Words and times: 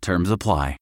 Terms 0.00 0.30
apply. 0.30 0.76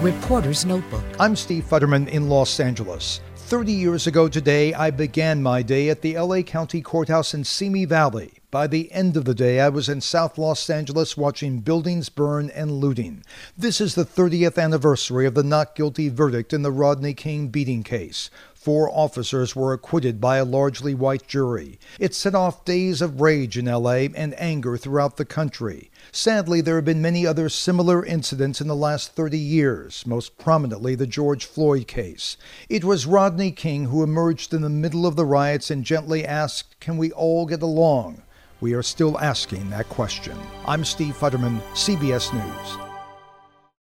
Reporter's 0.00 0.66
Notebook. 0.66 1.04
I'm 1.18 1.34
Steve 1.34 1.64
Futterman 1.64 2.08
in 2.08 2.28
Los 2.28 2.60
Angeles. 2.60 3.20
30 3.36 3.72
years 3.72 4.06
ago 4.06 4.28
today, 4.28 4.74
I 4.74 4.90
began 4.90 5.42
my 5.42 5.62
day 5.62 5.88
at 5.88 6.02
the 6.02 6.18
LA 6.18 6.42
County 6.42 6.82
Courthouse 6.82 7.32
in 7.32 7.44
Simi 7.44 7.86
Valley. 7.86 8.34
By 8.54 8.68
the 8.68 8.92
end 8.92 9.16
of 9.16 9.24
the 9.24 9.34
day, 9.34 9.58
I 9.58 9.68
was 9.68 9.88
in 9.88 10.00
South 10.00 10.38
Los 10.38 10.70
Angeles 10.70 11.16
watching 11.16 11.58
buildings 11.58 12.08
burn 12.08 12.50
and 12.50 12.70
looting. 12.70 13.24
This 13.58 13.80
is 13.80 13.96
the 13.96 14.04
30th 14.04 14.62
anniversary 14.62 15.26
of 15.26 15.34
the 15.34 15.42
not 15.42 15.74
guilty 15.74 16.08
verdict 16.08 16.52
in 16.52 16.62
the 16.62 16.70
Rodney 16.70 17.14
King 17.14 17.48
beating 17.48 17.82
case. 17.82 18.30
Four 18.54 18.88
officers 18.88 19.56
were 19.56 19.72
acquitted 19.72 20.20
by 20.20 20.36
a 20.36 20.44
largely 20.44 20.94
white 20.94 21.26
jury. 21.26 21.80
It 21.98 22.14
set 22.14 22.36
off 22.36 22.64
days 22.64 23.02
of 23.02 23.20
rage 23.20 23.58
in 23.58 23.64
LA 23.64 24.06
and 24.14 24.40
anger 24.40 24.76
throughout 24.76 25.16
the 25.16 25.24
country. 25.24 25.90
Sadly, 26.12 26.60
there 26.60 26.76
have 26.76 26.84
been 26.84 27.02
many 27.02 27.26
other 27.26 27.48
similar 27.48 28.06
incidents 28.06 28.60
in 28.60 28.68
the 28.68 28.76
last 28.76 29.16
30 29.16 29.36
years, 29.36 30.06
most 30.06 30.38
prominently 30.38 30.94
the 30.94 31.08
George 31.08 31.44
Floyd 31.44 31.88
case. 31.88 32.36
It 32.68 32.84
was 32.84 33.04
Rodney 33.04 33.50
King 33.50 33.86
who 33.86 34.04
emerged 34.04 34.54
in 34.54 34.62
the 34.62 34.70
middle 34.70 35.06
of 35.06 35.16
the 35.16 35.26
riots 35.26 35.72
and 35.72 35.82
gently 35.82 36.24
asked, 36.24 36.78
Can 36.78 36.96
we 36.96 37.10
all 37.10 37.46
get 37.46 37.60
along? 37.60 38.22
We 38.64 38.72
are 38.72 38.82
still 38.82 39.18
asking 39.18 39.68
that 39.68 39.90
question. 39.90 40.38
I'm 40.64 40.86
Steve 40.86 41.18
Futterman, 41.18 41.60
CBS 41.74 42.32
News. 42.32 42.93